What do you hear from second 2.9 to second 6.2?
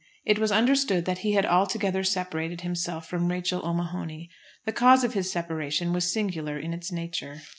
from Rachel O'Mahony. The cause of his separation was